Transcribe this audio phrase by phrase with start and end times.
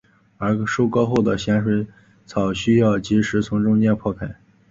[0.39, 1.85] 而收割后的咸水
[2.25, 4.35] 草需要即时从中间破开。